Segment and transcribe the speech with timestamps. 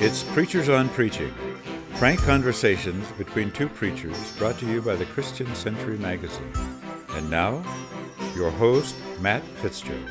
[0.00, 1.34] It's Preachers on Preaching,
[1.94, 6.52] frank conversations between two preachers brought to you by the Christian Century magazine.
[7.14, 7.64] And now,
[8.36, 10.08] your host, Matt Fitzgerald.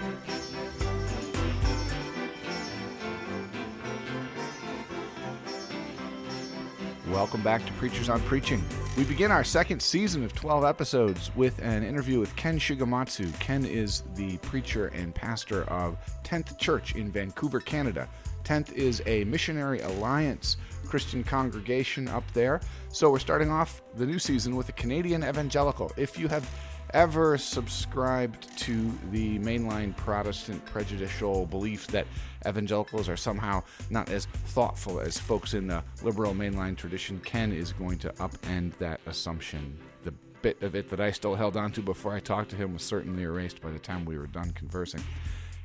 [7.09, 8.61] Welcome back to Preachers on Preaching.
[8.97, 13.39] We begin our second season of 12 episodes with an interview with Ken Shigematsu.
[13.39, 18.09] Ken is the preacher and pastor of 10th Church in Vancouver, Canada.
[18.47, 20.55] 10th is a missionary alliance
[20.87, 22.61] Christian congregation up there.
[22.89, 25.91] So we're starting off the new season with a Canadian evangelical.
[25.97, 26.49] If you have
[26.93, 32.07] ever subscribed to the mainline Protestant prejudicial belief that
[32.47, 37.73] evangelicals are somehow not as thoughtful as folks in the liberal mainline tradition, Ken is
[37.73, 39.77] going to upend that assumption.
[40.03, 42.71] The bit of it that I still held on to before I talked to him
[42.71, 45.03] was certainly erased by the time we were done conversing.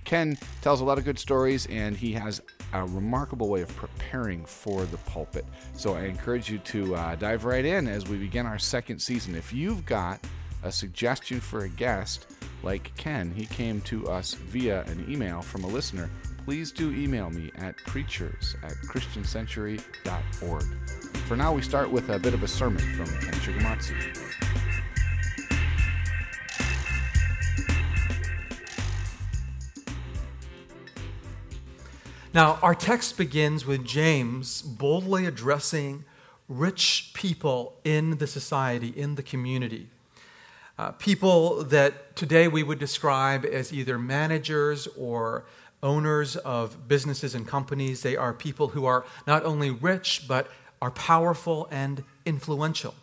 [0.04, 2.40] Ken tells a lot of good stories and he has
[2.72, 5.44] a remarkable way of preparing for the pulpit.
[5.74, 9.34] So I encourage you to uh, dive right in as we begin our second season.
[9.34, 10.20] If you've got
[10.62, 12.26] a suggestion for a guest
[12.62, 16.08] like Ken, he came to us via an email from a listener,
[16.44, 20.64] please do email me at preachers at christiancentury.org.
[21.26, 24.31] For now, we start with a bit of a sermon from Ken Shigematsu.
[32.34, 36.06] Now, our text begins with James boldly addressing
[36.48, 39.88] rich people in the society, in the community.
[40.78, 45.44] Uh, people that today we would describe as either managers or
[45.82, 48.00] owners of businesses and companies.
[48.00, 50.48] They are people who are not only rich, but
[50.80, 52.94] are powerful and influential.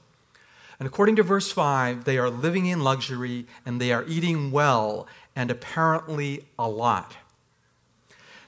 [0.80, 5.06] And according to verse 5, they are living in luxury and they are eating well
[5.36, 7.16] and apparently a lot.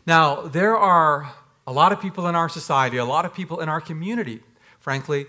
[0.06, 1.34] Now, there are
[1.68, 4.42] a lot of people in our society, a lot of people in our community,
[4.80, 5.28] frankly,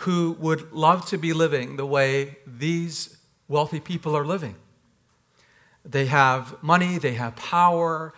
[0.00, 3.16] who would love to be living the way these
[3.48, 4.56] wealthy people are living.
[5.84, 8.12] They have money, they have power,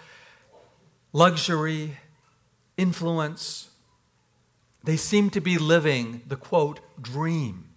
[1.12, 1.98] luxury,
[2.76, 3.68] influence.
[4.82, 7.68] They seem to be living the quote, dream.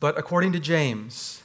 [0.00, 1.43] But according to James,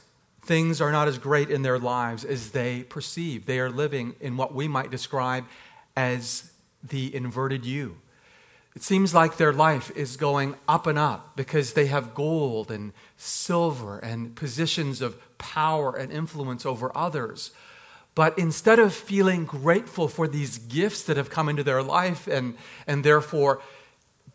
[0.50, 3.46] things are not as great in their lives as they perceive.
[3.46, 5.44] They are living in what we might describe
[5.96, 6.50] as
[6.82, 7.96] the inverted U.
[8.74, 12.92] It seems like their life is going up and up because they have gold and
[13.16, 17.52] silver and positions of power and influence over others.
[18.16, 22.56] But instead of feeling grateful for these gifts that have come into their life and,
[22.88, 23.62] and therefore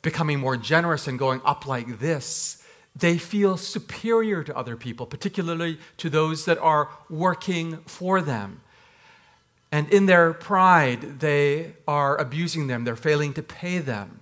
[0.02, 2.65] becoming more generous and going up like this,
[2.95, 8.61] they feel superior to other people, particularly to those that are working for them.
[9.72, 14.22] And in their pride, they are abusing them, they're failing to pay them.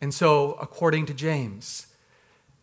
[0.00, 1.88] And so, according to James,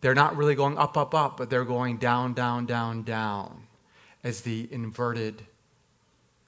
[0.00, 3.66] they're not really going up, up, up, but they're going down, down, down, down,
[4.24, 5.42] as the inverted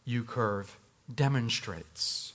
[0.05, 0.79] U curve
[1.13, 2.33] demonstrates.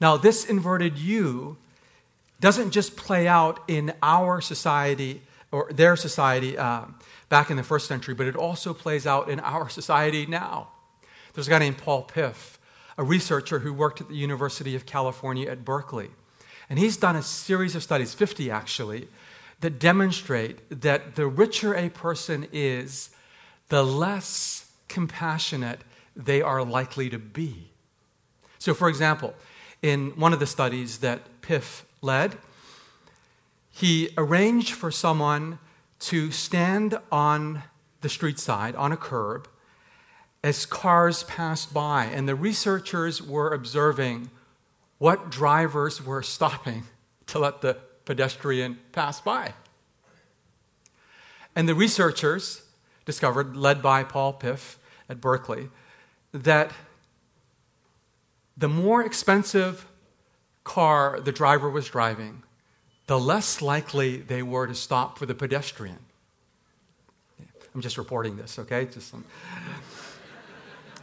[0.00, 1.56] Now, this inverted U
[2.40, 6.84] doesn't just play out in our society or their society uh,
[7.28, 10.68] back in the first century, but it also plays out in our society now.
[11.34, 12.58] There's a guy named Paul Piff,
[12.98, 16.10] a researcher who worked at the University of California at Berkeley.
[16.68, 19.08] And he's done a series of studies, 50 actually,
[19.60, 23.10] that demonstrate that the richer a person is,
[23.68, 25.80] the less compassionate
[26.14, 27.70] they are likely to be.
[28.58, 29.34] So, for example,
[29.82, 32.38] in one of the studies that Piff led,
[33.70, 35.58] he arranged for someone
[35.98, 37.62] to stand on
[38.00, 39.48] the street side, on a curb,
[40.42, 42.04] as cars passed by.
[42.04, 44.30] And the researchers were observing
[44.98, 46.84] what drivers were stopping
[47.26, 49.52] to let the pedestrian pass by.
[51.54, 52.62] And the researchers
[53.04, 55.68] discovered, led by Paul Piff at Berkeley,
[56.32, 56.72] that
[58.56, 59.86] the more expensive
[60.66, 62.42] car the driver was driving,
[63.06, 65.98] the less likely they were to stop for the pedestrian.
[67.74, 68.86] I'm just reporting this, okay?
[68.86, 69.24] Just some.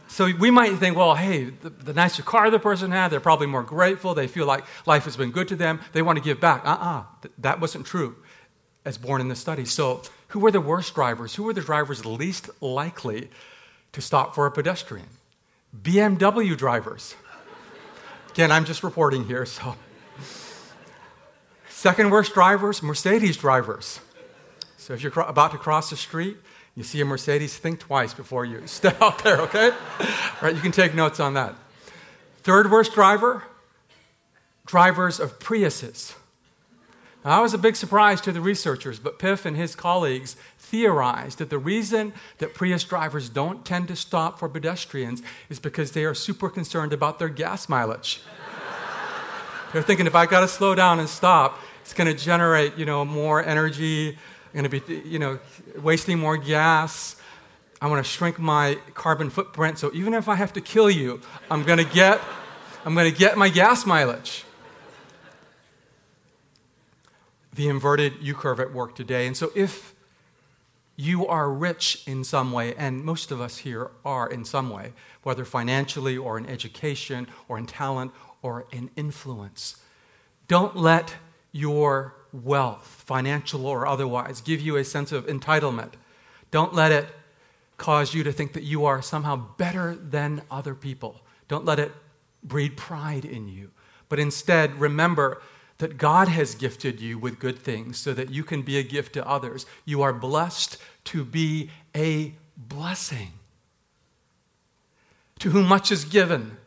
[0.08, 3.48] So we might think, well, hey, the, the, nicer car the person had, they're probably
[3.48, 4.14] more grateful.
[4.14, 5.80] They feel like life has been good to them.
[5.92, 6.64] They want to give back.
[6.64, 8.14] Uh uh-uh, uh that wasn't true
[8.84, 9.64] as born in the study.
[9.64, 11.34] So, who were the worst drivers?
[11.34, 13.30] Who were the drivers least likely
[13.92, 15.08] to stop for a pedestrian?
[15.82, 17.16] BMW drivers.
[18.34, 19.76] Again, I'm just reporting here, so.
[21.68, 24.00] Second worst drivers, Mercedes drivers.
[24.76, 26.38] So if you're about to cross the street,
[26.74, 29.70] you see a Mercedes, think twice before you step out there, okay?
[29.70, 30.08] All
[30.42, 31.54] right, you can take notes on that.
[32.38, 33.44] Third worst driver
[34.66, 36.16] drivers of Priuses.
[37.24, 41.38] Now, that was a big surprise to the researchers, but Piff and his colleagues theorized
[41.38, 46.04] that the reason that Prius drivers don't tend to stop for pedestrians is because they
[46.04, 48.20] are super concerned about their gas mileage.
[49.72, 52.84] They're thinking if I got to slow down and stop, it's going to generate, you
[52.84, 54.18] know, more energy,
[54.54, 55.38] I'm going to be, you know,
[55.78, 57.16] wasting more gas.
[57.80, 59.78] I want to shrink my carbon footprint.
[59.78, 61.20] So even if I have to kill you,
[61.50, 62.20] I'm going to get,
[62.84, 64.43] I'm going to get my gas mileage.
[67.54, 69.26] The inverted U curve at work today.
[69.26, 69.94] And so if
[70.96, 74.92] you are rich in some way, and most of us here are in some way,
[75.22, 78.12] whether financially or in education or in talent
[78.42, 79.76] or in influence,
[80.46, 81.14] don't let
[81.52, 85.92] your wealth, financial or otherwise, give you a sense of entitlement.
[86.50, 87.06] Don't let it
[87.76, 91.20] cause you to think that you are somehow better than other people.
[91.48, 91.92] Don't let it
[92.42, 93.70] breed pride in you.
[94.08, 95.40] But instead, remember
[95.78, 99.12] that God has gifted you with good things so that you can be a gift
[99.14, 99.66] to others.
[99.84, 103.32] You are blessed to be a blessing.
[105.40, 106.58] To whom much is given,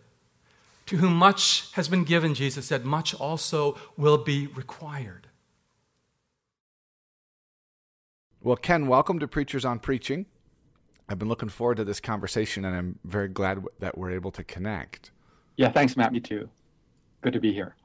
[0.87, 5.27] to whom much has been given, Jesus said, much also will be required.
[8.41, 10.25] Well, Ken, welcome to Preachers on Preaching.
[11.09, 14.43] I've been looking forward to this conversation, and I'm very glad that we're able to
[14.43, 15.11] connect.
[15.55, 16.11] Yeah, thanks, Matt.
[16.11, 16.49] Me too.
[17.21, 17.76] Good to be here.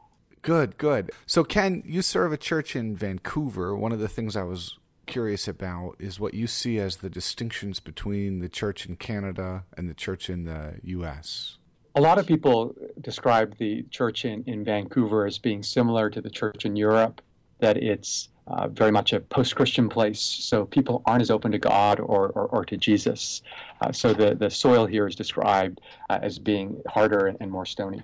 [0.42, 1.12] Good, good.
[1.24, 3.76] So, Ken, you serve a church in Vancouver.
[3.76, 7.78] One of the things I was curious about is what you see as the distinctions
[7.78, 11.58] between the church in Canada and the church in the U.S.
[11.94, 16.30] A lot of people describe the church in, in Vancouver as being similar to the
[16.30, 17.20] church in Europe,
[17.60, 21.58] that it's uh, very much a post Christian place, so people aren't as open to
[21.58, 23.42] God or, or, or to Jesus.
[23.80, 25.80] Uh, so the, the soil here is described
[26.10, 28.02] uh, as being harder and, and more stony.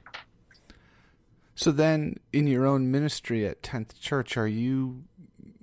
[1.59, 5.03] So then, in your own ministry at 10th Church, are you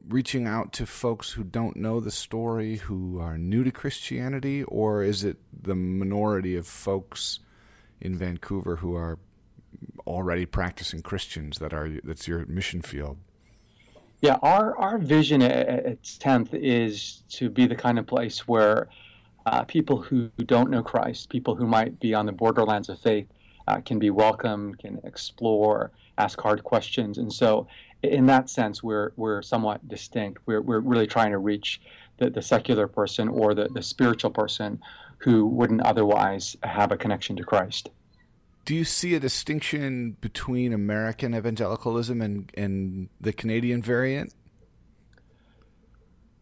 [0.10, 5.04] reaching out to folks who don't know the story, who are new to Christianity, or
[5.04, 7.40] is it the minority of folks
[8.02, 9.20] in Vancouver who are
[10.06, 13.18] already practicing Christians that are that's your mission field?
[14.20, 18.90] Yeah, our, our vision at, at 10th is to be the kind of place where
[19.46, 23.28] uh, people who don't know Christ, people who might be on the borderlands of faith,
[23.68, 27.18] uh, can be welcome, can explore, ask hard questions.
[27.18, 27.68] And so,
[28.04, 30.42] in that sense, we're, we're somewhat distinct.
[30.46, 31.82] We're, we're really trying to reach
[32.18, 34.80] the, the secular person or the, the spiritual person
[35.18, 37.90] who wouldn't otherwise have a connection to Christ.
[38.66, 44.34] Do you see a distinction between American evangelicalism and, and the Canadian variant?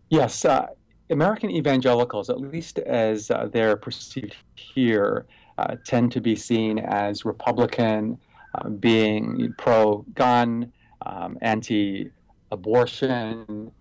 [0.09, 0.45] Yes.
[0.45, 0.67] Uh,
[1.09, 5.25] American evangelicals, at least as uh, they're perceived here,
[5.57, 8.17] uh, tend to be seen as Republican,
[8.55, 10.71] uh, being pro gun,
[11.05, 12.09] um, anti
[12.51, 13.71] abortion,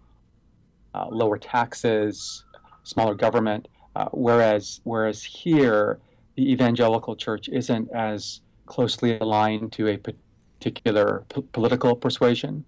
[0.94, 2.44] uh, lower taxes,
[2.82, 3.68] smaller government.
[3.94, 5.98] Uh, whereas, whereas here,
[6.36, 12.64] the evangelical church isn't as closely aligned to a particular p- political persuasion.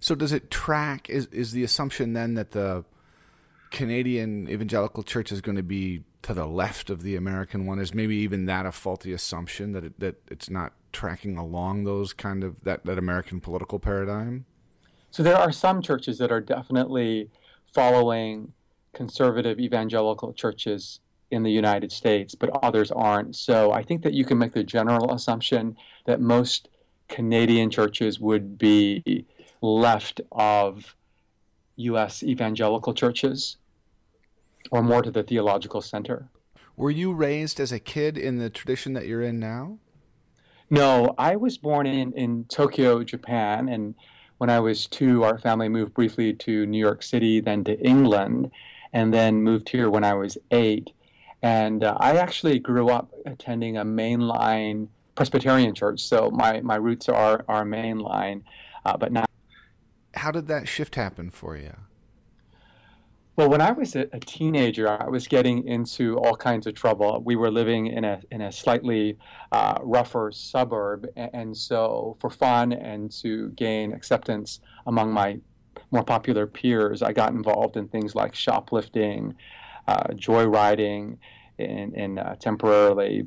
[0.00, 1.08] So, does it track?
[1.08, 2.84] Is is the assumption then that the
[3.74, 7.80] Canadian evangelical church is going to be to the left of the American one?
[7.80, 12.12] Is maybe even that a faulty assumption that it, that it's not tracking along those
[12.12, 14.46] kind of that that American political paradigm?
[15.10, 17.30] So there are some churches that are definitely
[17.74, 18.52] following
[18.94, 21.00] conservative evangelical churches
[21.32, 23.34] in the United States, but others aren't.
[23.34, 25.76] So I think that you can make the general assumption
[26.06, 26.68] that most
[27.08, 29.26] Canadian churches would be
[29.60, 30.94] left of
[31.74, 32.22] U.S.
[32.22, 33.56] evangelical churches
[34.70, 36.28] or more to the theological center.
[36.76, 39.78] Were you raised as a kid in the tradition that you're in now?
[40.70, 43.94] No, I was born in, in Tokyo, Japan, and
[44.38, 48.50] when I was two, our family moved briefly to New York City, then to England,
[48.92, 50.90] and then moved here when I was eight.
[51.42, 57.08] And uh, I actually grew up attending a mainline Presbyterian church, so my, my roots
[57.08, 58.42] are, are mainline.
[58.84, 59.24] Uh, but now.
[60.14, 61.74] How did that shift happen for you?
[63.36, 67.20] Well, when I was a, teenager, I was getting into all kinds of trouble.
[67.24, 69.18] We were living in a in a slightly
[69.50, 75.40] uh, rougher suburb, and, and, so for fun and to gain acceptance among my
[75.90, 79.34] more popular peers, I got involved in things like shoplifting,
[79.88, 81.18] uh, joyriding,
[81.58, 83.26] and, and uh, temporarily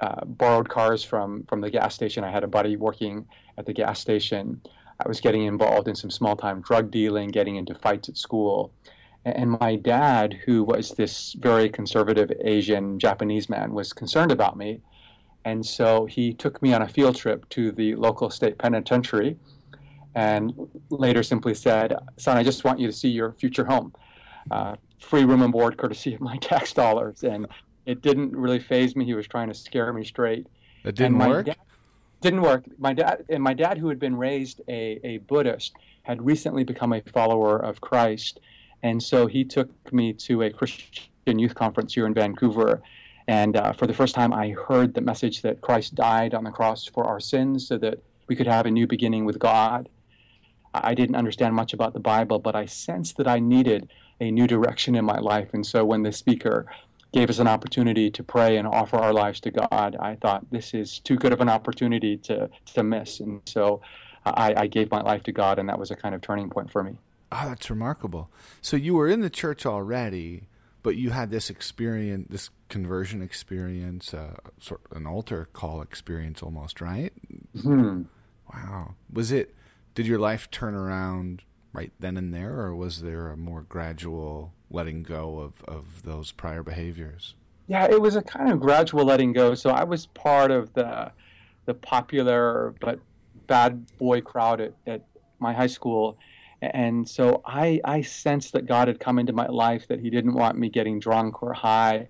[0.00, 2.24] uh, borrowed cars from from the gas station.
[2.24, 3.24] I had a buddy working
[3.56, 4.60] at the gas station.
[4.98, 8.72] I was getting involved in some small time drug dealing, getting into fights at school
[9.24, 14.80] and my dad, who was this very conservative Asian Japanese man, was concerned about me.
[15.44, 19.36] And so he took me on a field trip to the local state penitentiary
[20.14, 20.52] and
[20.90, 23.94] later simply said, Son, I just want you to see your future home.
[24.50, 27.22] Uh, free room and board courtesy of my tax dollars.
[27.22, 27.46] And
[27.86, 29.04] it didn't really faze me.
[29.04, 30.46] He was trying to scare me straight.
[30.84, 31.48] It didn't work?
[32.20, 32.64] Didn't work.
[32.78, 36.92] My dad and my dad, who had been raised a, a Buddhist, had recently become
[36.92, 38.40] a follower of Christ.
[38.82, 42.82] And so he took me to a Christian youth conference here in Vancouver.
[43.26, 46.50] And uh, for the first time, I heard the message that Christ died on the
[46.50, 49.88] cross for our sins so that we could have a new beginning with God.
[50.74, 54.46] I didn't understand much about the Bible, but I sensed that I needed a new
[54.46, 55.48] direction in my life.
[55.52, 56.66] And so when the speaker
[57.12, 60.74] gave us an opportunity to pray and offer our lives to God, I thought this
[60.74, 63.20] is too good of an opportunity to, to miss.
[63.20, 63.80] And so
[64.24, 66.70] I, I gave my life to God, and that was a kind of turning point
[66.70, 66.96] for me.
[67.30, 68.30] Oh, that's remarkable.
[68.62, 70.48] So you were in the church already,
[70.82, 76.42] but you had this experience, this conversion experience, uh, sort of an altar call experience,
[76.42, 77.12] almost, right?
[77.60, 78.02] Hmm.
[78.52, 78.94] Wow.
[79.12, 79.54] Was it?
[79.94, 81.42] Did your life turn around
[81.72, 86.32] right then and there, or was there a more gradual letting go of, of those
[86.32, 87.34] prior behaviors?
[87.66, 89.54] Yeah, it was a kind of gradual letting go.
[89.54, 91.12] So I was part of the
[91.66, 92.98] the popular but
[93.46, 95.02] bad boy crowd at, at
[95.38, 96.16] my high school.
[96.60, 100.34] And so I, I sensed that God had come into my life, that He didn't
[100.34, 102.08] want me getting drunk or high.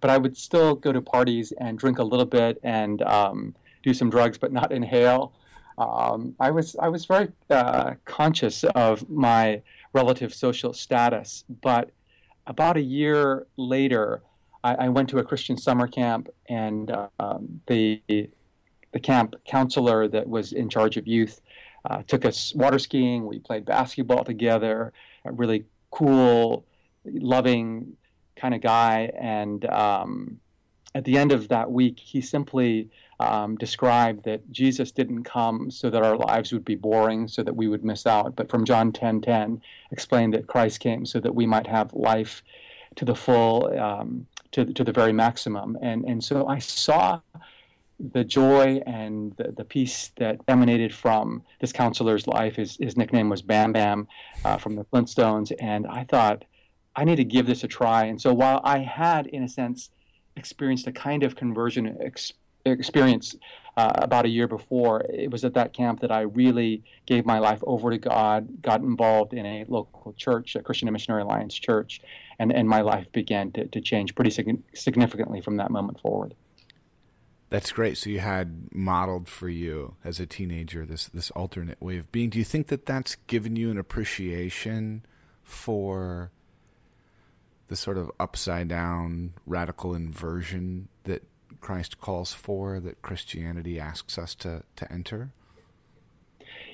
[0.00, 3.94] But I would still go to parties and drink a little bit and um, do
[3.94, 5.32] some drugs, but not inhale.
[5.78, 11.90] Um, I was I was very uh, conscious of my relative social status, but
[12.46, 14.22] about a year later,
[14.62, 20.06] I, I went to a Christian summer camp, and uh, um, the the camp counselor
[20.08, 21.40] that was in charge of youth
[21.84, 23.26] uh, took us water skiing.
[23.26, 24.92] We played basketball together.
[25.24, 26.64] A really cool,
[27.04, 27.96] loving
[28.36, 30.40] kind of guy, and um,
[30.94, 32.88] at the end of that week, he simply
[33.20, 37.54] um, described that Jesus didn't come so that our lives would be boring, so that
[37.54, 41.20] we would miss out, but from John 10:10, 10, 10, explained that Christ came so
[41.20, 42.42] that we might have life
[42.96, 45.76] to the full, um, to to the very maximum.
[45.80, 47.20] And and so I saw
[47.98, 52.56] the joy and the, the peace that emanated from this counselor's life.
[52.56, 54.08] His his nickname was Bam Bam
[54.44, 56.44] uh, from the Flintstones, and I thought
[56.96, 58.04] I need to give this a try.
[58.04, 59.90] And so while I had, in a sense,
[60.36, 62.32] experienced a kind of conversion ex-
[62.64, 63.36] experience
[63.76, 65.04] uh, about a year before.
[65.08, 68.80] It was at that camp that I really gave my life over to God, got
[68.80, 72.00] involved in a local church, a Christian Missionary Alliance church,
[72.38, 76.34] and, and my life began to, to change pretty sig- significantly from that moment forward.
[77.50, 77.98] That's great.
[77.98, 82.30] So you had modeled for you as a teenager this this alternate way of being.
[82.30, 85.04] Do you think that that's given you an appreciation
[85.42, 86.30] for
[87.68, 91.22] the sort of upside down radical inversion that
[91.60, 95.30] Christ calls for, that Christianity asks us to, to enter?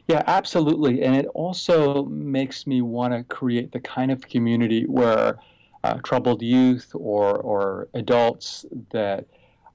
[0.08, 1.02] Yeah, absolutely.
[1.02, 5.38] And it also makes me want to create the kind of community where
[5.84, 9.26] uh, troubled youth or, or adults that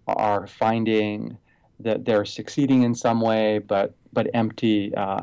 [0.08, 1.38] are finding
[1.80, 4.94] that they're succeeding in some way but, but empty.
[4.96, 5.20] Uh,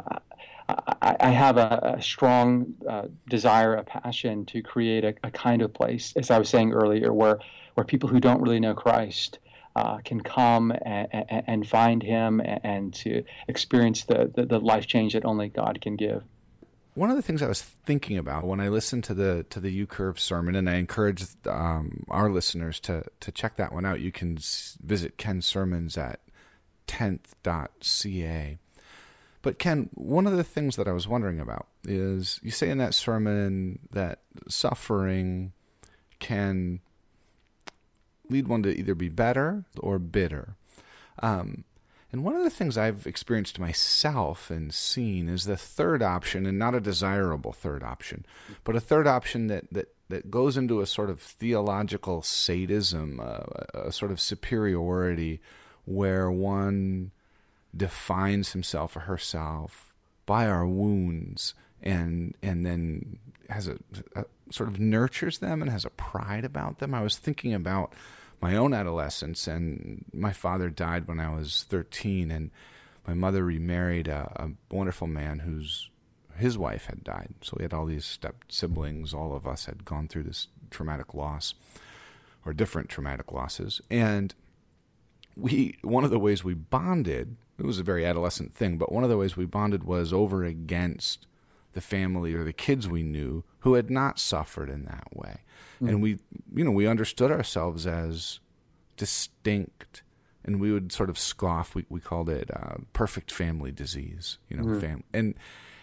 [0.69, 5.63] I, I, have a, a strong uh, desire, a passion to create a, a, kind
[5.63, 7.39] of place, as I was saying earlier, where,
[7.75, 9.39] where people who don't really know Christ
[9.77, 11.09] uh, can come and,
[11.47, 15.97] and, find him and to experience the, the, the life change that only God can
[15.97, 16.23] give.
[16.95, 19.71] One of the things I was thinking about when I listened to the to the
[19.71, 24.01] U Curve sermon, and I encourage um, our listeners to to check that one out.
[24.01, 24.39] You can
[24.83, 26.21] visit Ken's sermons at
[26.87, 28.59] tenth.ca.
[29.41, 32.79] But Ken, one of the things that I was wondering about is you say in
[32.79, 35.53] that sermon that suffering
[36.21, 36.81] can
[38.29, 40.57] lead one to either be better or bitter.
[41.23, 41.65] Um,
[42.13, 46.59] and one of the things I've experienced myself and seen is the third option, and
[46.59, 48.27] not a desirable third option,
[48.65, 53.45] but a third option that that that goes into a sort of theological sadism, uh,
[53.73, 55.41] a sort of superiority,
[55.87, 57.13] where one
[57.75, 59.95] defines himself or herself
[60.27, 63.79] by our wounds, and and then has a,
[64.15, 66.95] a sort of nurtures them and has a pride about them.
[66.95, 67.95] I was thinking about
[68.43, 72.51] my own adolescence, and my father died when I was 13, and
[73.07, 75.89] my mother remarried a, a wonderful man whose
[76.37, 77.35] his wife had died.
[77.43, 79.15] So we had all these step siblings.
[79.15, 81.55] All of us had gone through this traumatic loss,
[82.45, 84.35] or different traumatic losses, and
[85.37, 87.37] we one of the ways we bonded.
[87.59, 90.43] It was a very adolescent thing, but one of the ways we bonded was over
[90.43, 91.27] against
[91.73, 95.41] the family or the kids we knew who had not suffered in that way.
[95.83, 95.89] Mm.
[95.89, 96.19] And we,
[96.55, 98.41] you know, we understood ourselves as
[98.97, 100.03] distinct
[100.45, 101.75] and we would sort of scoff.
[101.75, 104.81] We we called it uh, perfect family disease, you know, mm.
[104.81, 105.35] fam- and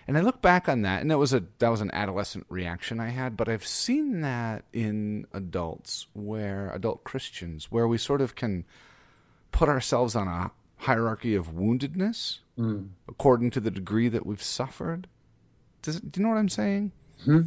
[0.08, 3.00] and I look back on that, and it was a that was an adolescent reaction
[3.00, 8.36] I had, but I've seen that in adults, where adult Christians, where we sort of
[8.36, 8.66] can
[9.52, 12.88] put ourselves on a hierarchy of woundedness mm.
[13.08, 15.08] according to the degree that we've suffered.
[15.82, 16.92] Does, do you know what I'm saying?
[17.24, 17.42] hmm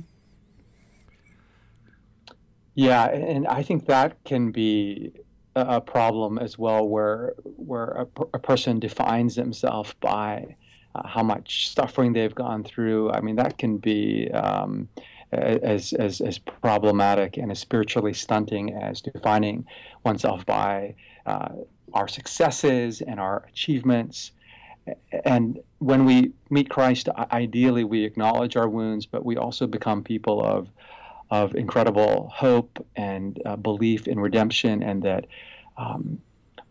[2.74, 5.12] Yeah, and I think that can be
[5.54, 10.56] a problem as well, where where a, a person defines themselves by
[10.94, 13.10] uh, how much suffering they've gone through.
[13.10, 14.88] I mean, that can be um,
[15.32, 19.66] as, as as problematic and as spiritually stunting as defining
[20.04, 20.94] oneself by
[21.26, 21.48] uh,
[21.92, 24.32] our successes and our achievements.
[25.24, 30.44] And when we meet Christ, ideally we acknowledge our wounds, but we also become people
[30.44, 30.68] of
[31.30, 35.26] of incredible hope and uh, belief in redemption, and that
[35.78, 36.20] um,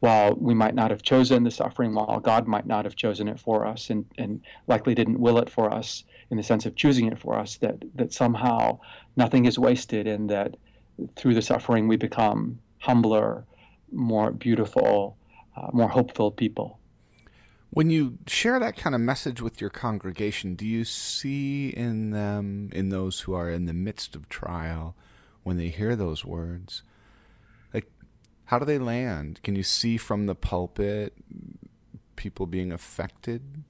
[0.01, 3.39] while we might not have chosen the suffering, while God might not have chosen it
[3.39, 7.07] for us, and, and likely didn't will it for us in the sense of choosing
[7.07, 8.79] it for us, that that somehow
[9.15, 10.57] nothing is wasted, and that
[11.15, 13.45] through the suffering we become humbler,
[13.91, 15.17] more beautiful,
[15.55, 16.79] uh, more hopeful people.
[17.71, 22.69] When you share that kind of message with your congregation, do you see in them,
[22.73, 24.93] in those who are in the midst of trial,
[25.43, 26.83] when they hear those words,
[27.73, 27.89] like
[28.45, 29.41] how do they land?
[29.43, 31.13] Can you see from the pulpit
[32.15, 33.63] people being affected?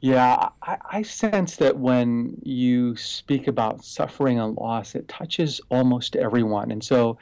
[0.00, 6.16] Yeah, I, I, sense that when you speak about suffering and loss, it touches almost
[6.16, 6.72] everyone.
[6.72, 7.18] And so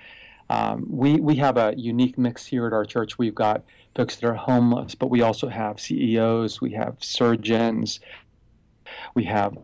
[0.49, 3.19] um, we, we have a unique mix here at our church.
[3.19, 8.01] We've got folks that are homeless, but we also have CEOs, we have surgeons,
[9.15, 9.57] we have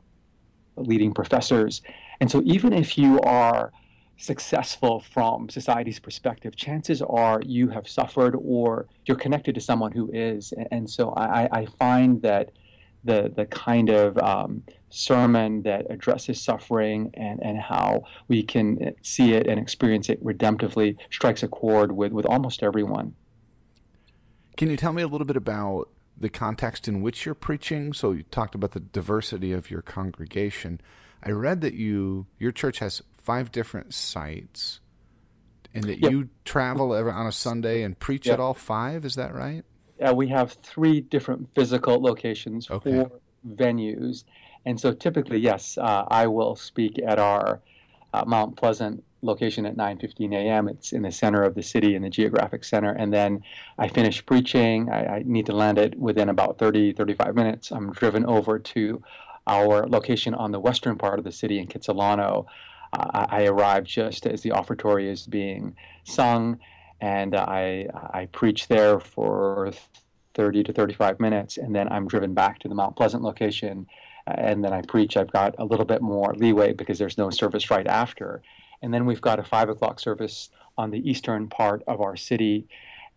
[0.77, 1.83] leading professors.
[2.21, 3.73] And so, even if you are
[4.19, 10.11] successful from society's perspective, chances are you have suffered or you're connected to someone who
[10.13, 10.53] is.
[10.71, 12.51] And so, I, I find that
[13.05, 19.35] the the kind of um, sermon that addresses suffering and, and how we can see
[19.35, 23.15] it and experience it redemptively strikes a chord with, with almost everyone.
[24.57, 27.93] Can you tell me a little bit about the context in which you're preaching?
[27.93, 30.81] So you talked about the diversity of your congregation.
[31.23, 34.81] I read that you your church has five different sites,
[35.75, 36.11] and that yep.
[36.11, 38.35] you travel on a Sunday and preach yep.
[38.35, 39.05] at all five.
[39.05, 39.65] Is that right?
[40.01, 42.91] Yeah, we have three different physical locations, okay.
[42.91, 44.25] four venues,
[44.65, 47.61] and so typically, yes, uh, I will speak at our
[48.13, 50.69] uh, Mount Pleasant location at 9:15 a.m.
[50.69, 52.93] It's in the center of the city, in the geographic center.
[52.93, 53.43] And then
[53.79, 54.89] I finish preaching.
[54.91, 57.71] I, I, need to land it within about 30, 35 minutes.
[57.71, 59.03] I'm driven over to
[59.47, 62.47] our location on the western part of the city in Kitsilano.
[62.93, 66.59] Uh, I, I arrive just as the offertory is being sung,
[67.01, 69.73] and I I preach there for
[70.35, 73.87] 30 to 35 minutes, and then I'm driven back to the Mount Pleasant location.
[74.27, 75.17] And then I preach.
[75.17, 78.43] I've got a little bit more leeway because there's no service right after
[78.83, 82.69] and then we've got a five o'clock service on the eastern part of our city.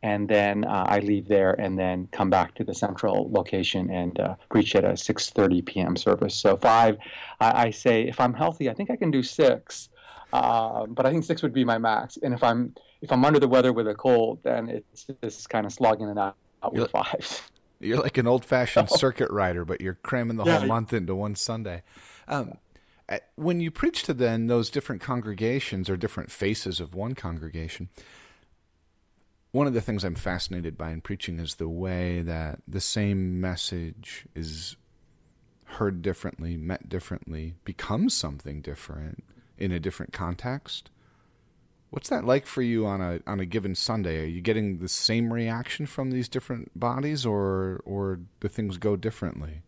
[0.02, 4.17] And then uh, I leave there and then come back to the central location and
[4.17, 5.98] uh, preach at a 6:30 p.m.
[5.98, 6.36] service.
[6.36, 6.98] So five,
[7.41, 9.89] I, I, say if I'm healthy, I think I can do six,
[10.32, 12.17] uh, but I think six would be my max.
[12.24, 15.65] And if I'm if I'm under the weather with a cold, then it's just kind
[15.65, 17.52] of slogging it out, out with five.
[17.80, 20.60] You're like an old-fashioned circuit rider, but you're cramming the yeah.
[20.60, 21.84] whole month into one Sunday.
[22.28, 22.58] Um,
[23.36, 27.89] when you preach to then those different congregations or different faces of one congregation,
[29.52, 33.42] one of the things I'm fascinated by in preaching is the way that the same
[33.42, 34.76] message is
[35.63, 39.24] heard differently, met differently, becomes something different
[39.58, 40.89] in a different context.
[41.89, 44.21] What's that like for you on a on a given Sunday?
[44.21, 48.95] Are you getting the same reaction from these different bodies, or or do things go
[48.95, 49.63] differently?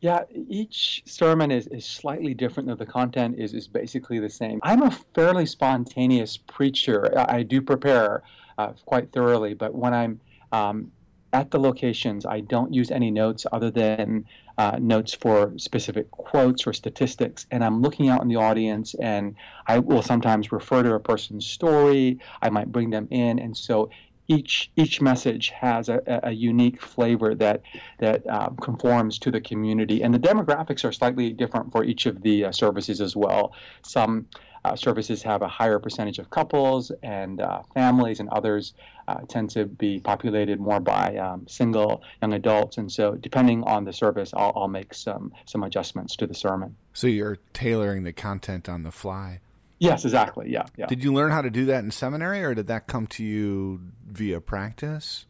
[0.00, 4.60] Yeah, each sermon is, is slightly different, though the content is, is basically the same.
[4.62, 7.18] I'm a fairly spontaneous preacher.
[7.18, 8.22] I, I do prepare
[8.58, 10.20] uh, quite thoroughly, but when I'm
[10.52, 10.92] um,
[11.32, 14.24] at the locations, I don't use any notes other than
[14.58, 17.46] uh, notes for specific quotes or statistics.
[17.50, 21.46] And I'm looking out in the audience, and I will sometimes refer to a person's
[21.46, 22.18] story.
[22.42, 23.38] I might bring them in.
[23.38, 23.88] And so
[24.26, 27.62] each each message has a, a unique flavor that
[27.98, 32.20] that um, conforms to the community, and the demographics are slightly different for each of
[32.22, 33.52] the uh, services as well.
[33.82, 34.26] Some
[34.64, 38.74] uh, services have a higher percentage of couples and uh, families, and others
[39.06, 42.78] uh, tend to be populated more by um, single young adults.
[42.78, 46.76] And so, depending on the service, I'll, I'll make some some adjustments to the sermon.
[46.92, 49.40] So you're tailoring the content on the fly.
[49.78, 50.50] Yes, exactly.
[50.50, 50.86] Yeah, yeah.
[50.86, 53.80] Did you learn how to do that in seminary, or did that come to you
[54.06, 55.26] via practice?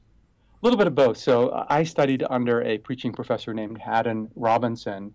[0.60, 1.18] A little bit of both.
[1.18, 5.14] So uh, I studied under a preaching professor named Haddon Robinson,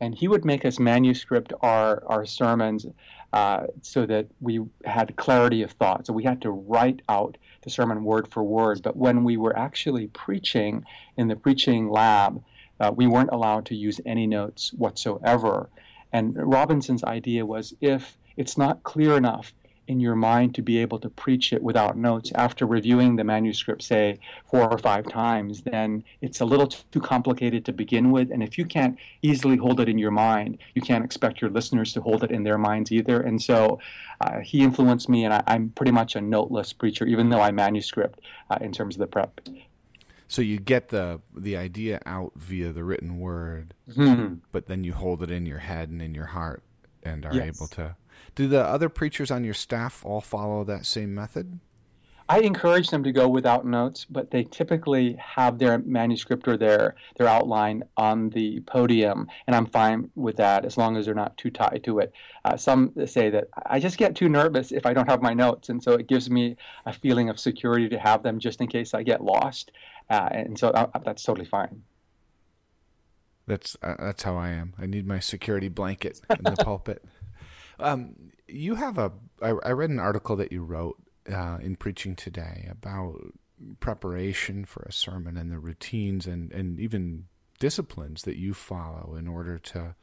[0.00, 2.86] and he would make us manuscript our our sermons
[3.32, 6.06] uh, so that we had clarity of thought.
[6.06, 8.82] So we had to write out the sermon word for word.
[8.82, 10.84] But when we were actually preaching
[11.16, 12.42] in the preaching lab,
[12.80, 15.70] uh, we weren't allowed to use any notes whatsoever.
[16.12, 19.54] And Robinson's idea was if it's not clear enough
[19.88, 23.82] in your mind to be able to preach it without notes after reviewing the manuscript,
[23.82, 24.18] say,
[24.48, 28.30] four or five times, then it's a little too complicated to begin with.
[28.30, 31.92] And if you can't easily hold it in your mind, you can't expect your listeners
[31.94, 33.20] to hold it in their minds either.
[33.20, 33.80] And so
[34.20, 37.50] uh, he influenced me, and I, am pretty much a noteless preacher, even though I
[37.50, 39.40] manuscript uh, in terms of the prep.
[40.28, 44.36] So you get the the idea out via the written word, mm-hmm.
[44.50, 46.62] but then you hold it in your head and in your heart,
[47.02, 47.54] and are yes.
[47.54, 47.96] able to
[48.34, 51.60] do the other preachers on your staff all follow that same method?
[52.28, 56.94] I encourage them to go without notes, but they typically have their manuscript or their
[57.18, 61.36] their outline on the podium, and I'm fine with that as long as they're not
[61.36, 62.12] too tied to it.
[62.44, 65.68] Uh, some say that I just get too nervous if I don't have my notes,
[65.68, 66.56] and so it gives me
[66.86, 69.72] a feeling of security to have them just in case I get lost,
[70.08, 71.82] uh, and so uh, that's totally fine.
[73.46, 74.74] That's uh, that's how I am.
[74.78, 77.04] I need my security blanket in the pulpit.
[77.82, 78.14] Um,
[78.48, 79.12] you have a.
[79.40, 80.96] I, I read an article that you wrote
[81.32, 83.32] uh, in preaching today about
[83.80, 87.26] preparation for a sermon and the routines and, and even
[87.58, 89.94] disciplines that you follow in order to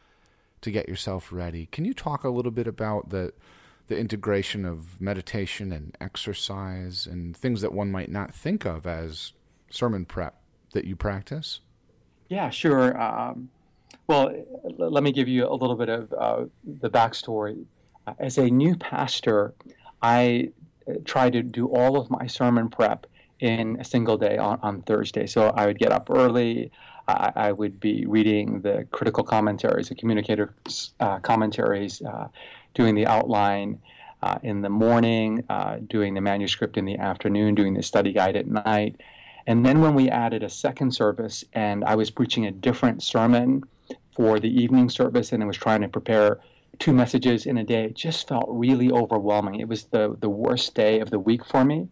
[0.61, 1.65] to get yourself ready.
[1.65, 3.33] Can you talk a little bit about the
[3.87, 9.33] the integration of meditation and exercise and things that one might not think of as
[9.71, 10.41] sermon prep
[10.73, 11.61] that you practice?
[12.27, 12.99] Yeah, sure.
[13.01, 13.49] Um,
[14.09, 14.33] well,
[14.79, 16.45] let me give you a little bit of uh,
[16.81, 17.63] the backstory.
[18.17, 19.53] As a new pastor,
[20.01, 20.49] I
[20.87, 23.05] uh, try to do all of my sermon prep
[23.39, 25.27] in a single day on, on Thursday.
[25.27, 26.71] So I would get up early.
[27.07, 30.55] I, I would be reading the critical commentaries, the communicator
[30.99, 32.29] uh, commentaries, uh,
[32.73, 33.79] doing the outline
[34.23, 38.35] uh, in the morning, uh, doing the manuscript in the afternoon, doing the study guide
[38.35, 38.99] at night.
[39.45, 43.63] And then when we added a second service and I was preaching a different sermon,
[44.15, 46.39] for the evening service and I was trying to prepare
[46.79, 47.85] two messages in a day.
[47.85, 49.59] It just felt really overwhelming.
[49.59, 51.87] It was the, the worst day of the week for me.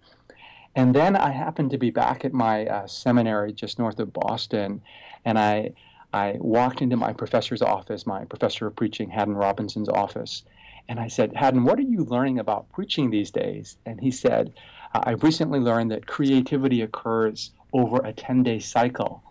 [0.75, 4.82] And then I happened to be back at my uh, seminary just north of Boston,
[5.25, 5.71] and I,
[6.13, 10.43] I walked into my professor's office, my professor of preaching, Haddon Robinson's office,
[10.88, 13.77] and I said, Haddon, what are you learning about preaching these days?
[13.88, 14.53] And he said,
[14.93, 19.23] I've recently learned that creativity occurs over a 10 day cycle.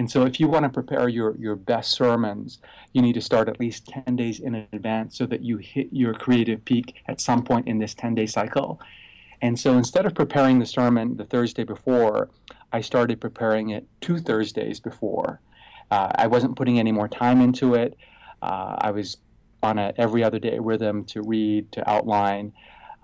[0.00, 2.58] And so, if you want to prepare your, your best sermons,
[2.94, 6.14] you need to start at least 10 days in advance so that you hit your
[6.14, 8.80] creative peak at some point in this 10 day cycle.
[9.42, 12.30] And so, instead of preparing the sermon the Thursday before,
[12.72, 15.42] I started preparing it two Thursdays before.
[15.90, 17.94] Uh, I wasn't putting any more time into it.
[18.40, 19.18] Uh, I was
[19.62, 22.54] on a every other day rhythm to read, to outline.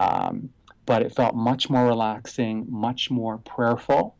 [0.00, 0.48] Um,
[0.86, 4.16] but it felt much more relaxing, much more prayerful.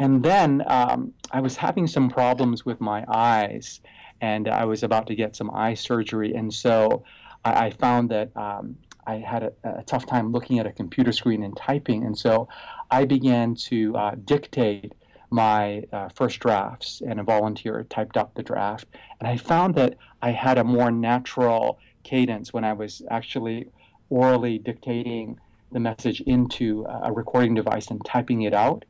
[0.00, 3.82] And then um, I was having some problems with my eyes,
[4.22, 6.34] and I was about to get some eye surgery.
[6.34, 7.04] And so
[7.44, 11.12] I, I found that um, I had a, a, tough time looking at a computer
[11.12, 12.04] screen and typing.
[12.04, 12.48] And so
[12.90, 14.94] I began to uh, dictate
[15.28, 18.88] my uh, first drafts, and a volunteer typed up the draft.
[19.20, 23.68] And I found that I had a more natural cadence when I was actually
[24.08, 25.38] orally dictating
[25.72, 28.86] the message into a recording device and typing it out.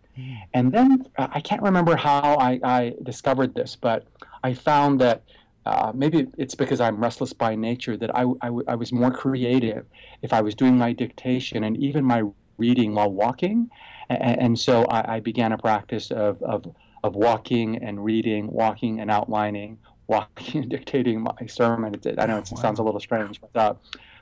[0.54, 4.06] And then uh, I can't remember how I, I, discovered this, but
[4.42, 5.22] I found that
[5.66, 9.85] uh, maybe it's because I'm restless by nature that I, I, I, was more creative
[10.22, 12.22] if I was doing my dictation and even my
[12.56, 13.70] reading while walking.
[14.09, 19.00] And, and so I, I, began a practice of, of, of walking and reading, walking
[19.00, 21.94] and outlining, walking and dictating my sermon.
[22.18, 22.61] I know it wow.
[22.61, 23.74] sounds a little strange, but, uh,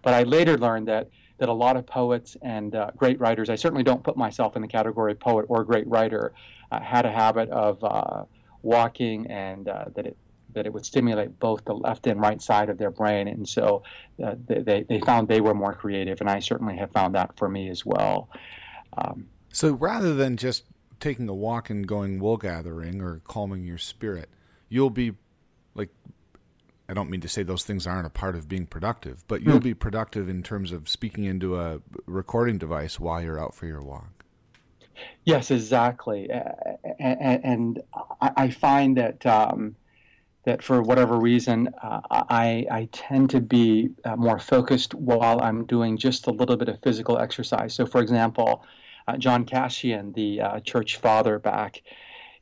[0.03, 3.57] but I later learned that that a lot of poets and uh, great writers, I
[3.57, 6.33] certainly don't put myself in the category of poet or great writer,
[6.71, 8.25] uh, had a habit of uh,
[8.63, 10.17] walking and uh, that it
[10.55, 13.83] that it would stimulate both the left and right side of their brain, and so
[14.25, 17.49] uh, they they found they were more creative, and I certainly have found that for
[17.49, 18.31] me as well.
[18.97, 20.65] Um, so rather than just
[21.01, 24.31] taking a walk and going wool gathering or calming your spirit,
[24.69, 25.13] you'll be
[25.75, 25.91] like
[26.89, 29.61] I don't mean to say those things aren't a part of being productive, but you'll
[29.61, 29.65] mm.
[29.65, 33.83] be productive in terms of speaking into a recording device while you're out for your
[33.83, 34.25] walk.
[35.25, 36.29] Yes, exactly.
[36.99, 37.83] And,
[38.21, 39.77] I find that um,
[40.45, 45.67] that for whatever reason, uh, I, I tend to be uh, more focused while I'm
[45.67, 47.75] doing just a little bit of physical exercise.
[47.75, 48.65] So, for example,
[49.07, 51.83] uh, John Cassian, the uh, church father back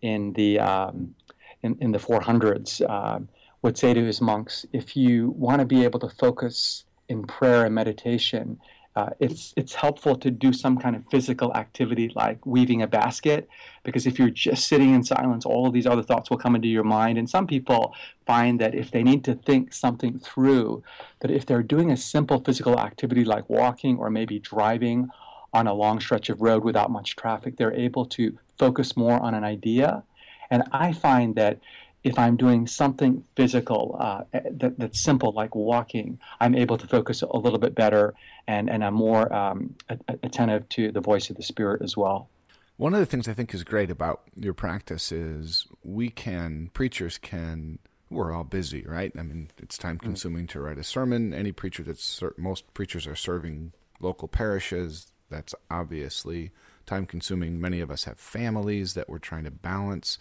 [0.03, 1.15] in the um,
[1.63, 3.29] in, in the 400s, um,
[3.67, 7.65] would say to his monks, if you want to be able to focus in prayer
[7.67, 8.61] and meditation,
[8.95, 13.49] uh, it's it's helpful to do some kind of physical activity like weaving a basket
[13.83, 16.85] because if you're just sitting in silence all these other thoughts will come into your
[16.85, 17.19] mind.
[17.19, 17.93] And some people
[18.25, 20.85] find that if they need to think something through
[21.21, 25.11] that if they're doing a simple physical activity like walking or maybe driving
[25.53, 29.35] on a long stretch of road without much traffic they're able to focus more on
[29.35, 30.05] an idea.
[30.53, 31.59] And i find that
[32.07, 37.23] if I'm doing something physical uh, that, that's simple, like walking, I'm able to focus
[37.23, 38.15] a little bit better
[38.47, 39.75] and, and I'm more um,
[40.23, 42.29] attentive to the voice of the Spirit as well.
[42.77, 47.19] One of the things I think is great about your practice is we can, preachers
[47.19, 49.11] can, we're all busy, right?
[49.19, 50.59] I mean, it's time consuming mm-hmm.
[50.59, 51.35] to write a sermon.
[51.35, 55.11] Any preacher that's, most preachers are serving local parishes.
[55.29, 56.53] That's obviously
[56.85, 57.61] time consuming.
[57.61, 60.19] Many of us have families that we're trying to balance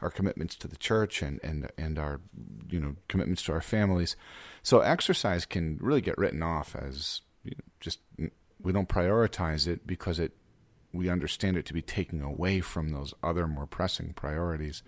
[0.00, 2.20] our commitments to the church and, and, and our
[2.68, 4.16] you know commitments to our families.
[4.62, 8.00] So exercise can really get written off as you know, just
[8.60, 10.32] we don't prioritize it because it
[10.92, 14.82] we understand it to be taking away from those other more pressing priorities.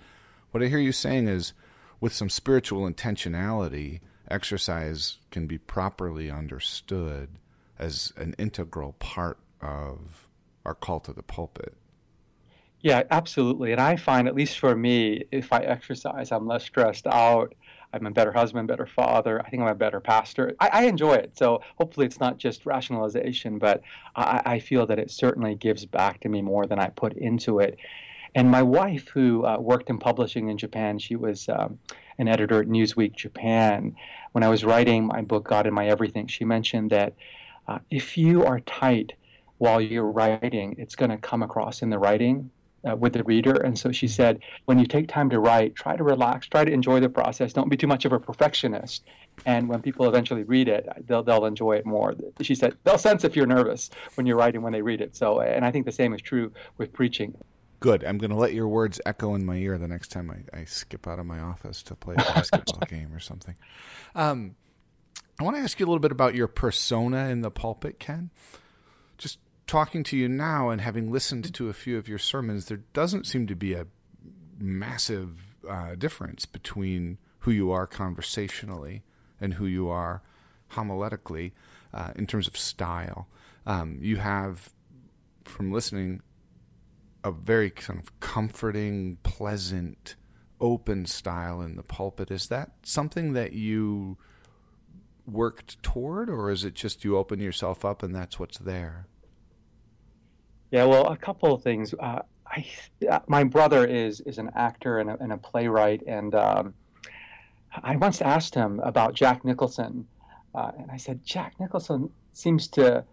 [0.52, 1.52] What I hear you saying is
[2.00, 7.38] with some spiritual intentionality, exercise can be properly understood
[7.78, 10.28] as an integral part of
[10.64, 11.74] our call to the pulpit.
[12.86, 13.72] Yeah, absolutely.
[13.72, 17.52] And I find, at least for me, if I exercise, I'm less stressed out.
[17.92, 19.42] I'm a better husband, better father.
[19.44, 20.54] I think I'm a better pastor.
[20.60, 21.36] I, I enjoy it.
[21.36, 23.82] So hopefully it's not just rationalization, but
[24.14, 27.58] I, I, feel that it certainly gives back to me more than I put into
[27.58, 27.76] it.
[28.36, 31.80] And my wife, who uh, worked in publishing in Japan, she was um,
[32.18, 33.96] an editor at Newsweek Japan.
[34.30, 37.14] When I was writing my book, God in My Everything, she mentioned that
[37.66, 39.14] uh, if you are tight
[39.58, 42.52] while you're writing, it's going to come across in the writing
[42.86, 43.54] uh, with the reader.
[43.54, 46.72] And so she said, when you take time to write, try to relax, try to
[46.72, 47.52] enjoy the process.
[47.52, 49.04] Don't be too much of a perfectionist.
[49.44, 52.14] And when people eventually read it, they'll, they'll enjoy it more.
[52.40, 55.16] She said, they'll sense if you're nervous when you're writing when they read it.
[55.16, 57.36] So, and I think the same is true with preaching.
[57.80, 58.04] Good.
[58.04, 60.64] I'm going to let your words echo in my ear the next time I, I
[60.64, 63.54] skip out of my office to play a basketball game or something.
[64.14, 64.56] Um,
[65.38, 68.30] I want to ask you a little bit about your persona in the pulpit, Ken.
[69.18, 72.82] Just talking to you now and having listened to a few of your sermons, there
[72.92, 73.86] doesn't seem to be a
[74.58, 79.02] massive uh, difference between who you are conversationally
[79.40, 80.22] and who you are
[80.72, 81.52] homiletically
[81.92, 83.28] uh, in terms of style.
[83.66, 84.70] Um, you have,
[85.44, 86.22] from listening,
[87.24, 90.14] a very kind of comforting, pleasant,
[90.60, 92.30] open style in the pulpit.
[92.30, 94.16] Is that something that you
[95.26, 99.08] worked toward, or is it just you open yourself up and that's what's there?
[100.70, 101.94] Yeah, well, a couple of things.
[101.98, 102.66] Uh, I,
[103.08, 106.74] uh, my brother is is an actor and a, and a playwright, and um,
[107.82, 110.06] I once asked him about Jack Nicholson,
[110.54, 113.04] uh, and I said, Jack Nicholson seems to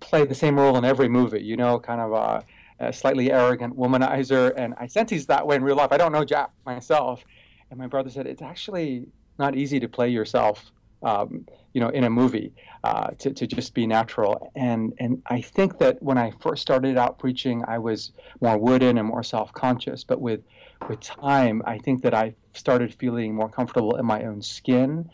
[0.00, 1.42] play the same role in every movie.
[1.42, 2.44] You know, kind of a,
[2.86, 5.92] a slightly arrogant womanizer, and I sense he's that way in real life.
[5.92, 7.24] I don't know Jack myself,
[7.70, 9.06] and my brother said it's actually
[9.38, 12.52] not easy to play yourself um, you know, in a movie,
[12.84, 14.50] uh, to, to just be natural.
[14.54, 18.98] And and I think that when I first started out preaching, I was more wooden
[18.98, 20.04] and more self-conscious.
[20.04, 20.40] But with
[20.88, 25.08] with time, I think that I started feeling more comfortable in my own skin.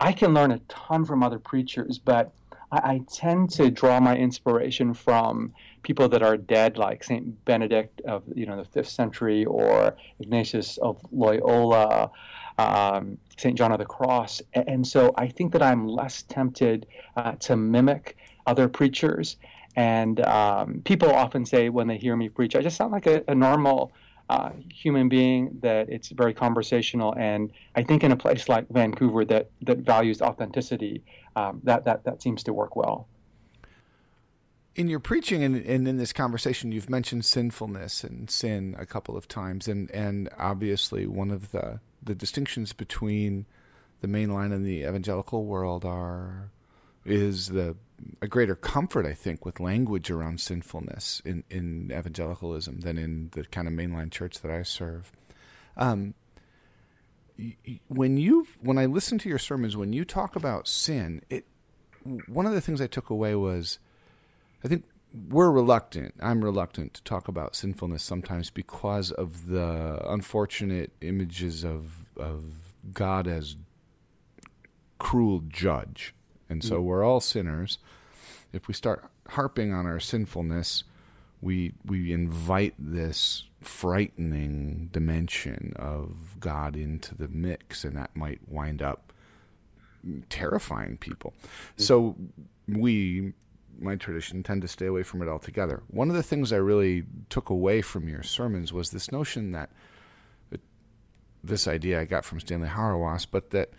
[0.00, 2.32] I can learn a ton from other preachers, but
[2.70, 8.00] I, I tend to draw my inspiration from people that are dead, like Saint Benedict
[8.02, 12.10] of you know the fifth century, or Ignatius of Loyola
[12.58, 13.56] um, St.
[13.56, 14.42] John of the Cross.
[14.52, 18.16] And so I think that I'm less tempted uh, to mimic
[18.46, 19.36] other preachers.
[19.76, 23.22] And um, people often say when they hear me preach, I just sound like a,
[23.28, 23.92] a normal
[24.28, 27.14] uh, human being, that it's very conversational.
[27.16, 31.02] And I think in a place like Vancouver that, that values authenticity,
[31.36, 33.06] um, that, that, that seems to work well.
[34.74, 39.16] In your preaching and, and in this conversation, you've mentioned sinfulness and sin a couple
[39.16, 39.66] of times.
[39.66, 43.46] And, and obviously, one of the the distinctions between
[44.00, 46.50] the mainline and the evangelical world are
[47.04, 47.76] is the
[48.22, 53.44] a greater comfort, I think, with language around sinfulness in, in evangelicalism than in the
[53.44, 55.10] kind of mainline church that I serve.
[55.76, 56.14] Um,
[57.88, 61.44] when you when I listen to your sermons, when you talk about sin, it
[62.26, 63.78] one of the things I took away was,
[64.64, 64.84] I think
[65.28, 66.14] we're reluctant.
[66.20, 72.44] I'm reluctant to talk about sinfulness sometimes because of the unfortunate images of of
[72.92, 73.56] God as
[74.98, 76.14] cruel judge.
[76.48, 76.84] And so mm.
[76.84, 77.78] we're all sinners.
[78.52, 80.84] If we start harping on our sinfulness,
[81.40, 88.82] we we invite this frightening dimension of God into the mix, and that might wind
[88.82, 89.12] up
[90.30, 91.34] terrifying people.
[91.76, 91.82] Mm.
[91.82, 92.16] So
[92.66, 93.32] we,
[93.78, 95.82] my tradition, tend to stay away from it altogether.
[95.88, 99.70] One of the things I really took away from your sermons was this notion that
[101.44, 103.70] this idea I got from Stanley Hauerwas, but that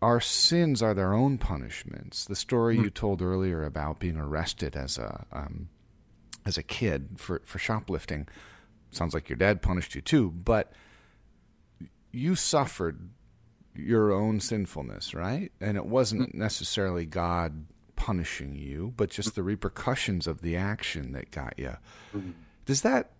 [0.00, 2.24] our sins are their own punishments.
[2.24, 5.68] The story you told earlier about being arrested as a um,
[6.44, 8.26] as a kid for, for shoplifting
[8.90, 10.72] sounds like your dad punished you too, but
[12.10, 13.10] you suffered
[13.74, 15.50] your own sinfulness, right?
[15.60, 17.64] And it wasn't necessarily God
[17.96, 21.76] punishing you, but just the repercussions of the action that got you.
[22.66, 23.12] Does that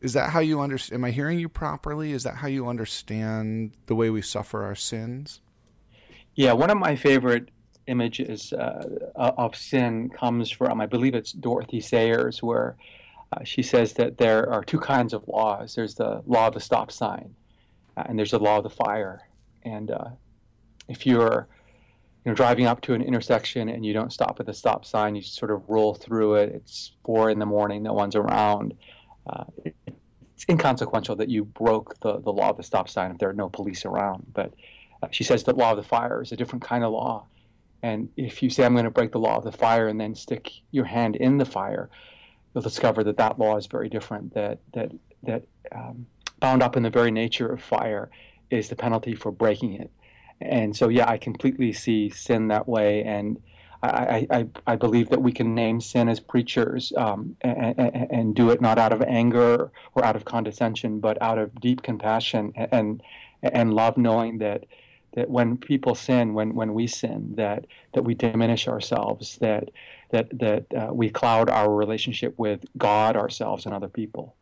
[0.00, 1.00] is that how you understand?
[1.00, 2.12] Am I hearing you properly?
[2.12, 5.40] Is that how you understand the way we suffer our sins?
[6.34, 7.50] Yeah, one of my favorite
[7.86, 12.76] images uh, of sin comes from, I believe it's Dorothy Sayers, where
[13.32, 15.74] uh, she says that there are two kinds of laws.
[15.74, 17.34] There's the law of the stop sign,
[17.96, 19.28] uh, and there's the law of the fire.
[19.62, 20.10] And uh,
[20.88, 21.46] if you're
[22.24, 25.14] you know, driving up to an intersection and you don't stop at the stop sign,
[25.14, 26.50] you sort of roll through it.
[26.54, 28.74] It's four in the morning, no one's around.
[29.26, 33.30] Uh, it's inconsequential that you broke the, the law of the stop sign if there
[33.30, 34.26] are no police around.
[34.34, 34.52] But
[35.02, 37.26] uh, she says the law of the fire is a different kind of law.
[37.82, 40.14] And if you say, I'm going to break the law of the fire and then
[40.14, 41.88] stick your hand in the fire,
[42.54, 46.06] you'll discover that that law is very different, that, that, that um,
[46.38, 48.10] bound up in the very nature of fire
[48.50, 49.90] is the penalty for breaking it.
[50.40, 53.02] And so, yeah, I completely see sin that way.
[53.04, 53.40] And
[53.82, 58.34] I, I, I believe that we can name sin as preachers um, and, and, and,
[58.34, 62.52] do it not out of anger or out of condescension, but out of deep compassion
[62.56, 63.02] and
[63.42, 64.66] and love, knowing that
[65.14, 69.70] that when people sin, when when we sin, that that we diminish ourselves, that
[70.10, 74.36] that that uh, we cloud our relationship with God, ourselves, and other people.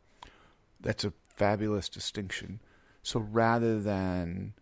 [0.80, 2.60] That's a fabulous distinction.
[3.04, 4.54] So rather than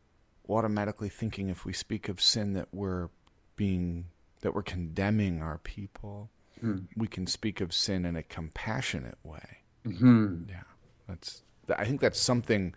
[0.48, 3.08] automatically thinking if we speak of sin that we're
[3.56, 4.06] being
[4.42, 6.30] that we're condemning our people,
[6.62, 6.86] mm.
[6.96, 9.58] we can speak of sin in a compassionate way.
[9.86, 10.44] Mm-hmm.
[10.48, 10.62] Yeah,
[11.08, 11.42] that's.
[11.76, 12.74] I think that's something.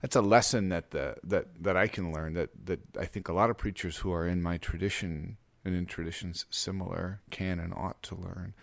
[0.00, 2.34] That's a lesson that the that that I can learn.
[2.34, 5.86] That that I think a lot of preachers who are in my tradition and in
[5.86, 8.54] traditions similar can and ought to learn.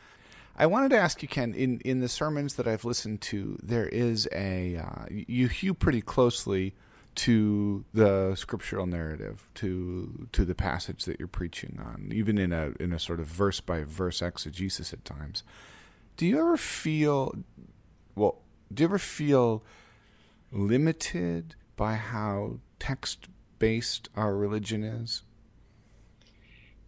[0.55, 3.87] I wanted to ask you, Ken, in, in the sermons that I've listened to, there
[3.87, 6.75] is a uh, you hew pretty closely
[7.13, 12.71] to the scriptural narrative, to to the passage that you're preaching on, even in a
[12.79, 15.43] in a sort of verse by verse exegesis at times.
[16.17, 17.35] Do you ever feel
[18.15, 18.41] well,
[18.73, 19.63] do you ever feel
[20.51, 23.27] limited by how text
[23.59, 25.23] based our religion is?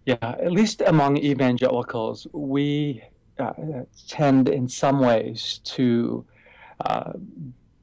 [0.06, 3.04] Yeah, at least among evangelicals, we
[3.40, 3.54] uh,
[4.08, 6.26] tend in some ways to
[6.86, 7.14] uh,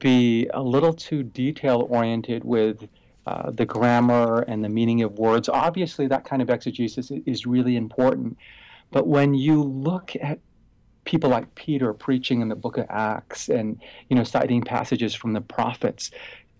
[0.01, 2.89] be a little too detail oriented with
[3.25, 5.47] uh, the grammar and the meaning of words.
[5.47, 8.35] Obviously, that kind of exegesis is really important.
[8.91, 10.39] But when you look at
[11.05, 15.33] people like Peter preaching in the book of Acts and you know citing passages from
[15.33, 16.11] the prophets,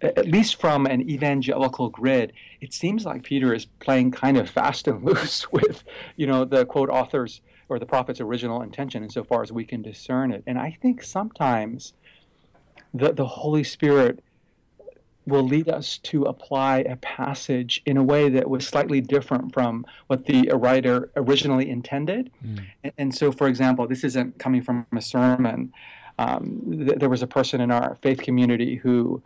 [0.01, 4.87] at least from an evangelical grid, it seems like Peter is playing kind of fast
[4.87, 5.83] and loose with
[6.15, 10.31] you know the quote authors or the prophet's original intention insofar as we can discern
[10.31, 10.43] it.
[10.45, 11.93] And I think sometimes
[12.93, 14.23] the, the Holy Spirit
[15.25, 19.85] will lead us to apply a passage in a way that was slightly different from
[20.07, 22.31] what the writer originally intended.
[22.45, 22.65] Mm.
[22.83, 25.73] And, and, so, for example, this isn't coming from a sermon.
[26.17, 29.21] Um, th- there was a person in our faith community who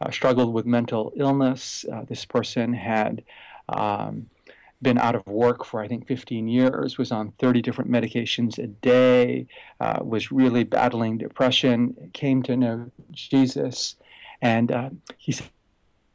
[0.00, 1.84] uh, struggled with mental illness.
[1.90, 3.22] Uh, this person had
[3.70, 4.28] um,
[4.82, 8.66] been out of work for I think 15 years, was on 30 different medications a
[8.66, 9.46] day,
[9.80, 13.96] uh, was really battling depression, came to know Jesus,
[14.42, 15.50] and uh, he said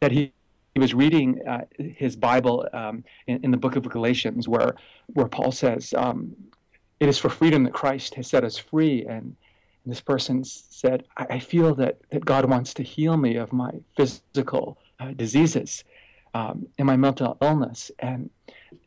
[0.01, 0.33] that he,
[0.73, 4.75] he was reading uh, his Bible um, in, in, the book of Galatians, where
[5.13, 6.35] where Paul says, um,
[6.99, 9.35] "It is for freedom that Christ has set us free." And,
[9.83, 13.53] and this person said, I, "I feel that that God wants to heal me of
[13.53, 15.83] my physical uh, diseases."
[16.33, 17.91] Um, and my mental illness.
[17.99, 18.29] And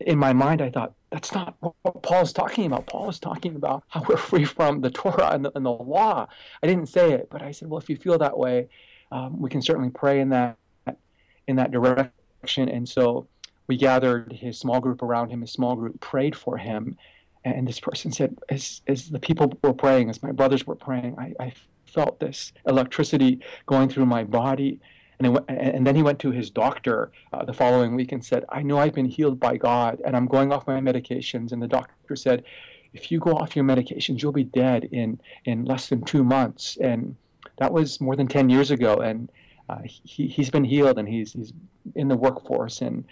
[0.00, 2.86] in my mind, I thought, that's not what Paul's talking about.
[2.86, 6.28] Paul is talking about how we're free from the Torah and the, and the law.
[6.62, 8.68] I didn't say it, but I said, well, if you feel that way,
[9.10, 10.56] um, we can certainly pray in that
[11.46, 12.68] in that direction.
[12.68, 13.26] And so
[13.66, 15.40] we gathered his small group around him.
[15.40, 16.98] His small group prayed for him,
[17.44, 21.16] and this person said, as as the people were praying, as my brothers were praying,
[21.18, 21.52] I, I
[21.86, 24.78] felt this electricity going through my body,
[25.20, 28.62] And, and then he went to his doctor uh, the following week and said, I
[28.62, 31.52] know I've been healed by God and I'm going off my medications.
[31.52, 32.44] And the doctor said,
[32.92, 36.78] if you go off your medications, you'll be dead in, in less than two months.
[36.80, 37.16] And
[37.58, 38.96] that was more than 10 years ago.
[38.96, 39.30] And
[39.68, 41.52] uh, he, he's been healed and he's, he's
[41.94, 42.80] in the workforce.
[42.80, 43.04] And,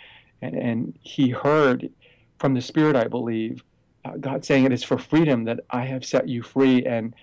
[0.43, 1.91] and, and he heard
[2.39, 3.63] from the Spirit, I believe,
[4.05, 6.85] uh, God saying, It is for freedom that I have set you free.
[6.85, 7.15] And,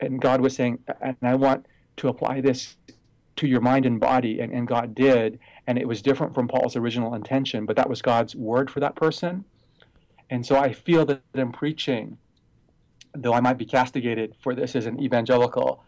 [0.00, 1.66] and God was saying, And I want
[1.98, 2.76] to apply this
[3.36, 4.40] to your mind and body.
[4.40, 5.38] And, and God did.
[5.66, 8.96] And it was different from Paul's original intention, but that was God's word for that
[8.96, 9.44] person.
[10.30, 12.18] And so I feel that in preaching,
[13.14, 15.84] though I might be castigated for this as an evangelical,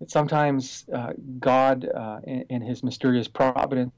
[0.00, 3.92] that sometimes uh, God, uh, in, in, His mysterious providence,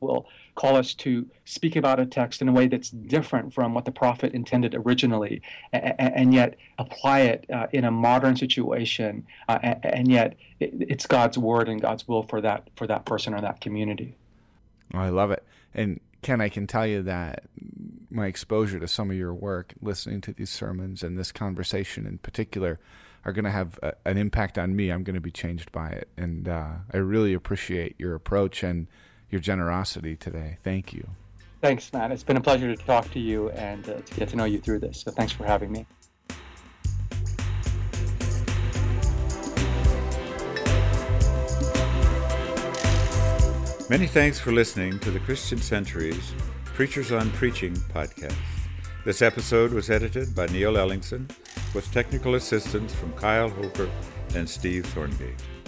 [0.00, 3.84] will call us to speak about a text in a way that's different from what
[3.84, 9.58] the prophet intended originally, and, and yet apply it uh, in a modern situation, uh,
[9.62, 13.40] and, yet it, it's God's word and God's will for that for that person or
[13.40, 14.14] that community.
[14.94, 17.44] Oh, I love it, and Ken, I can tell you that
[18.10, 22.18] my exposure to some of your work, listening to these sermons and this conversation in
[22.18, 22.78] particular,
[23.24, 24.90] are going to have a, an impact on me.
[24.90, 28.88] I'm going to be changed by it, and uh, I really appreciate your approach and
[29.30, 30.58] your generosity today.
[30.62, 31.06] Thank you.
[31.60, 32.10] Thanks, Matt.
[32.10, 34.60] It's been a pleasure to talk to you and uh, to get to know you
[34.60, 35.00] through this.
[35.00, 35.86] So thanks for having me.
[43.90, 46.32] Many thanks for listening to the Christian Century's
[46.64, 48.36] Preachers on Preaching podcast.
[49.04, 51.28] This episode was edited by Neil Ellingson
[51.74, 53.90] with technical assistance from Kyle Hofer
[54.34, 55.59] and Steve Thorngate.